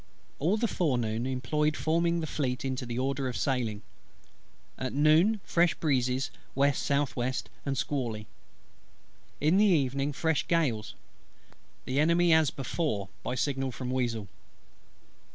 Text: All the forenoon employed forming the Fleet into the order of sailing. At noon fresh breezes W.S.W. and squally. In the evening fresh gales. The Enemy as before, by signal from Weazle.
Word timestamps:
All 0.39 0.57
the 0.57 0.67
forenoon 0.67 1.27
employed 1.27 1.77
forming 1.77 2.21
the 2.21 2.25
Fleet 2.25 2.65
into 2.65 2.87
the 2.87 2.97
order 2.97 3.27
of 3.27 3.37
sailing. 3.37 3.83
At 4.75 4.93
noon 4.93 5.41
fresh 5.43 5.75
breezes 5.75 6.31
W.S.W. 6.55 7.31
and 7.67 7.77
squally. 7.77 8.25
In 9.39 9.57
the 9.57 9.65
evening 9.65 10.11
fresh 10.11 10.47
gales. 10.47 10.95
The 11.85 11.99
Enemy 11.99 12.33
as 12.33 12.49
before, 12.49 13.09
by 13.21 13.35
signal 13.35 13.71
from 13.71 13.91
Weazle. 13.91 14.27